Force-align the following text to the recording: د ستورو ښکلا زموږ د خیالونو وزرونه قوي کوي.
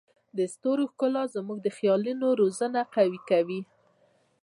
د 0.37 0.39
ستورو 0.53 0.83
ښکلا 0.91 1.23
زموږ 1.35 1.57
د 1.63 1.67
خیالونو 1.77 2.25
وزرونه 2.41 2.81
قوي 2.95 3.19
کوي. 3.29 3.61